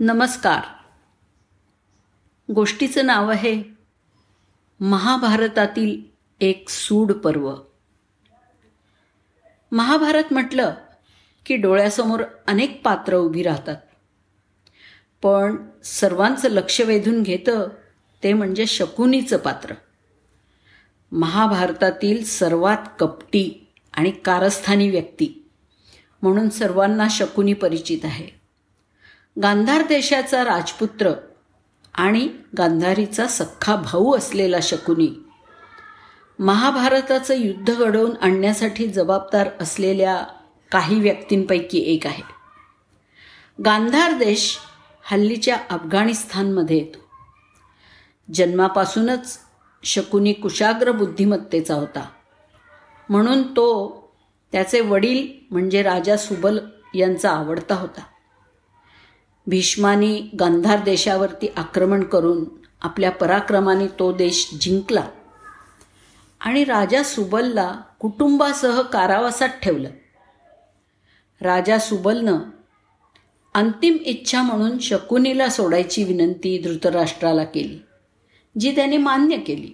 [0.00, 0.62] नमस्कार.
[2.52, 3.62] गोष्टीचं नाव आहे
[4.80, 6.02] महाभारतातील
[6.40, 7.54] एक सूड पर्व.
[9.72, 10.74] महाभारत म्हटलं
[11.46, 13.76] की डोळ्यासमोर अनेक पात्र उभी राहतात.
[15.22, 17.68] पण सर्वांचं लक्ष वेधून घेतं
[18.22, 19.74] ते म्हणजे शकुनीचं पात्र.
[21.12, 25.48] महाभारतातील सर्वात कपटी आणि कारस्थानी व्यक्ती
[26.22, 28.35] म्हणून सर्वांना शकुनी परिचित आहे.
[29.42, 31.12] गांधार देशाचा राजपुत्र
[31.94, 35.24] आणि गांधारीचा सख्खा भाऊ असलेला शकुनी.
[36.38, 40.22] महाभारताचं युद्ध घडवून आणण्यासाठी जबाबदार असलेल्या
[40.72, 42.22] काही व्यक्तींपैकी एक आहे.
[43.64, 44.58] गांधार देश
[45.10, 46.98] हल्लीच्या अफगाणिस्तानमध्ये येतो.
[48.34, 49.38] जन्मापासूनच
[49.82, 52.08] शकुनी कुशाग्र बुद्धिमत्तेचा होता.
[53.08, 53.96] म्हणून तो
[54.52, 56.58] त्याचे वडील म्हणजे राजा सुबल
[56.94, 58.00] यांचा आवडता होता.
[59.46, 62.44] भीष्मानी गांधार देशावरती आक्रमण करून
[62.80, 65.06] आपल्या पराक्रमाने तो देश जिंकला
[66.40, 69.88] आणि राजा सुबलला कुटुंबासह कारावासात ठेवलं.
[71.40, 72.38] राजा सुबलनं
[73.54, 77.78] अंतिम इच्छा म्हणून शकुनीला सोडायची विनंती धृतराष्ट्राला केली
[78.60, 79.70] जी त्याने मान्य केली.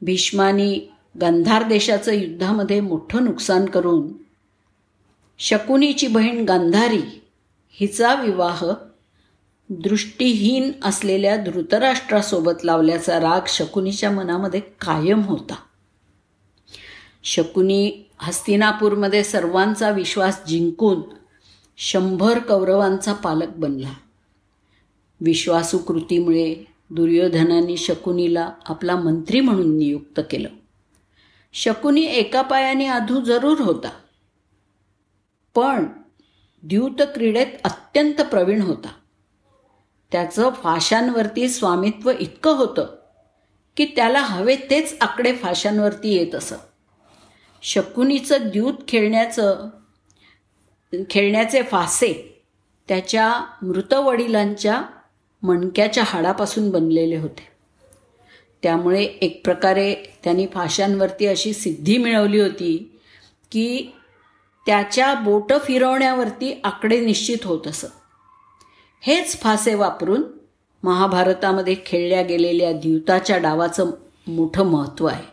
[0.00, 0.80] भीष्मानी
[1.20, 4.12] गांधार देशाचं युद्धामध्ये मोठं नुकसान करून
[5.38, 7.17] शकुनीची बहीण गांधारी
[7.80, 8.64] हिचा विवाह
[9.68, 15.54] दृष्टीहीन असलेल्या धृतराष्ट्रासोबत लावल्याचा राग शकुनीच्या मनामध्ये कायम होता.
[17.24, 21.00] शकुनी हस्तिनापूरमध्ये सर्वांचा विश्वास जिंकून
[21.76, 23.92] शंभर कौरवांचा पालक बनला.
[25.20, 30.48] विश्वासू कृतीमुळे दुर्योधनाने शकुनीला आपला मंत्री म्हणून नियुक्त केलं.
[31.52, 33.90] शकुनी एका पायाने आधू जरूर होता.
[35.54, 35.86] पण
[36.62, 38.88] द्यूत क्रीडेत अत्यंत प्रवीण होता.
[40.12, 42.86] त्याचं फाशांवरती स्वामित्व इतकं होतं
[43.76, 46.54] की त्याला हवे तेच आकडे फाशांवरती येत असत
[47.62, 49.68] शकुनीचं द्यूत खेळण्याचं
[51.10, 52.42] खेळण्याचे फासे
[52.88, 54.82] त्याच्या मृत वडिलांच्या
[55.42, 57.46] मणक्याच्या हाडापासून बनलेले होते.
[58.62, 63.00] त्यामुळे एक प्रकारे त्यांनी फाशांवरती अशी सिद्धी मिळवली होती
[63.50, 63.92] की
[64.68, 67.86] त्याच्या बोट फिरवण्यावरती आकडे निश्चित होत असत.
[69.00, 70.22] हेच फासे वापरून
[70.82, 73.90] महाभारतामध्ये खेळल्या गेलेल्या द्यूताच्या डावाचं
[74.26, 75.24] मोठं महत्त्व आहे.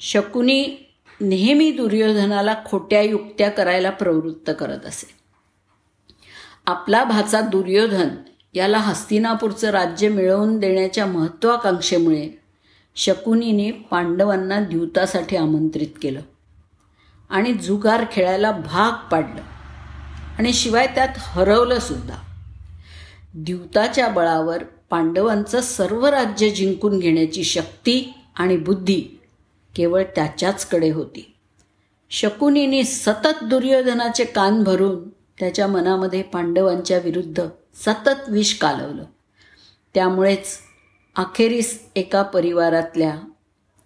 [0.00, 0.90] शकुनी
[1.20, 5.10] नेहमी दुर्योधनाला खोट्या युक्त्या करायला प्रवृत्त करत असे.
[6.66, 8.08] आपला भाचा दुर्योधन
[8.54, 12.30] याला हस्तिनापूरचं राज्य मिळवून देण्याच्या महत्त्वाकांक्षेमुळे
[12.96, 16.20] शकुनीने पांडवांना द्यूतासाठी आमंत्रित केलं.
[17.30, 19.40] आणि जुगार खेळायला भाग पाडलं.
[20.38, 22.16] आणि शिवाय त्यात हरवलं सुद्धा.
[23.34, 29.00] द्यूताच्या बळावर पांडवांचं सर्व राज्य जिंकून घेण्याची शक्ती आणि बुद्धी
[29.76, 31.34] केवळ त्याच्याचकडे होती.
[32.10, 39.04] शकुनीने सतत दुर्योधनाचे कान भरून त्याच्या मनामध्ये पांडवांच्या विरुद्ध सतत विष कालवलं.
[39.94, 40.58] त्यामुळेच
[41.16, 43.16] अखेरीस एका परिवारातल्या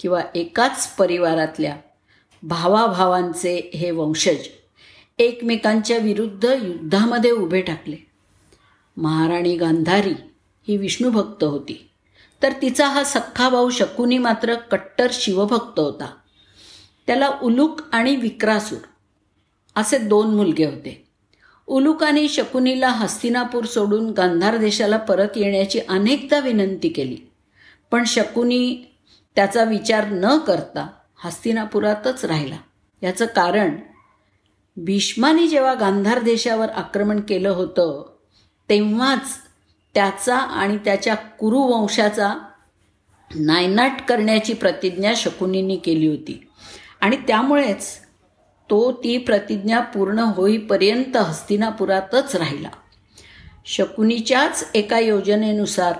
[0.00, 1.76] किंवा एकाच परिवारातल्या
[2.42, 4.48] भावाभावांचे हे वंशज
[5.18, 7.96] एकमेकांच्या विरुद्ध युद्धामध्ये उभे टाकले.
[8.96, 10.14] महाराणी गांधारी
[10.68, 11.90] ही विष्णूभक्त होती.
[12.42, 16.10] तर तिचा हा सख्खा भाऊ शकुनी मात्र कट्टर शिवभक्त होता.
[17.06, 18.78] त्याला उलूक आणि विक्रासूर
[19.76, 21.08] असे दोन मुलगे होते.
[21.66, 27.16] उलुकाने शकुनीला हस्तिनापूर सोडून गांधार देशाला परत येण्याची अनेकदा विनंती केली.
[27.90, 28.84] पण शकुनी
[29.34, 30.86] त्याचा विचार न करता
[31.24, 32.56] हस्तिनापुरातच राहिला.
[33.02, 33.76] याचं कारण
[34.76, 38.16] भीष्माने जेव्हा गांधार देशावर आक्रमण केलं होतं
[38.68, 39.38] तेव्हाच
[39.94, 42.34] त्याचा आणि त्याच्या कुरुवंशाचा
[43.34, 46.48] नायनाट करण्याची प्रतिज्ञा शकुनींनी केली होती.
[47.00, 47.98] आणि त्यामुळेच
[48.70, 52.68] तो ती प्रतिज्ञा पूर्ण होईपर्यंत हस्तिनापुरातच राहिला.
[53.66, 55.94] शकुनीच्याच एका योजनेनुसार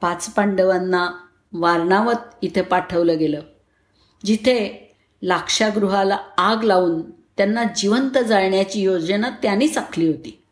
[0.00, 1.10] पाच पांडवांना
[1.52, 3.40] वारणावत इथे पाठवलं गेलं.
[4.24, 10.42] जिथे लाक्षागृहाला आग लावून त्यांना जिवंत जाळण्याची योजना त्यांनीच आखली होती.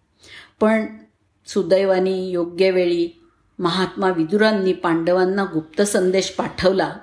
[0.61, 0.87] पण
[1.47, 3.09] सुदैवानी योग्य वेळी
[3.59, 6.97] महात्मा विदुरांनी पांडवांना गुप्त संदेश पाठवला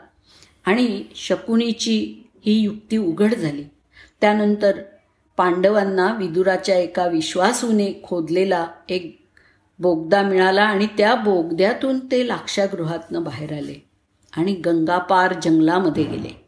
[0.66, 3.64] आणि शकुनीची ही युक्ती उघड झाली.
[4.22, 4.80] त्यानंतर
[5.38, 9.22] पांडवांना विदुराच्या एका विश्वासूने खोदलेला एक
[9.80, 13.86] बोगदा मिळाला आणि त्या बोगद्यातून ते लाक्षागृहातनं बाहेर आले
[14.38, 16.41] आणि गंगापार जंगलामध्ये गेले.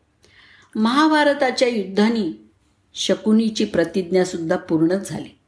[0.75, 2.49] महाभारताच्या युद्धानी
[2.93, 5.39] शकुनीची प्रतिज्ञासुद्धा पूर्णच झाली.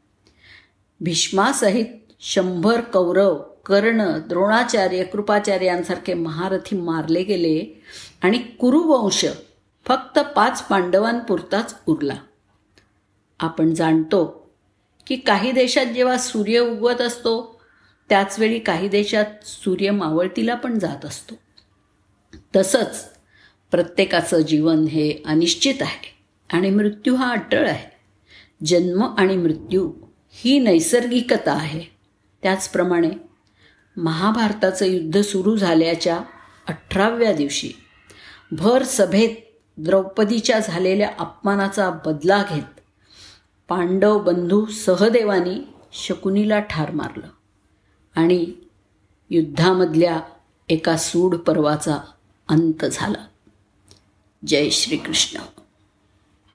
[1.00, 1.86] भीष्मासहित
[2.19, 7.81] शंभर कौरव कर्ण द्रोणाचार्य कृपाचार्य यांसारखे महारथी मारले गेले
[8.22, 9.25] आणि कुरुवंश
[9.86, 12.16] फक्त पाच पांडवांपुरताच उरला.
[13.39, 14.50] आपण जाणतो
[15.07, 17.62] की काही देशात जेव्हा सूर्य उगवत असतो
[18.10, 21.36] त्याचवेळी काही देशात सूर्य मावळतीला पण जात असतो.
[22.56, 23.15] तसंच
[23.72, 26.16] प्रत्येकाचं जीवन हे अनिश्चित आहे
[26.54, 27.96] आणि मृत्यू हा अटळ आहे.
[28.66, 29.92] जन्म आणि मृत्यू
[30.32, 31.84] ही नैसर्गिकता आहे.
[32.44, 33.10] त्याचप्रमाणे
[33.98, 36.20] महाभारताचं युद्ध सुरू झाल्याच्या
[36.68, 37.72] अठराव्या दिवशी
[38.52, 39.30] भर सभेत
[39.78, 42.80] द्रौपदीच्या झालेल्या अपमानाचा बदला घेत
[43.70, 45.60] पांडव बंधू सहदेवानी
[45.94, 47.28] शकुनीला ठार मारलं
[48.16, 48.46] आणि
[49.30, 50.20] युद्धामधल्या
[50.70, 51.98] एका सूड पर्वाचा
[52.50, 53.26] अंत झाला.
[54.46, 55.40] जय श्रीकृष्ण.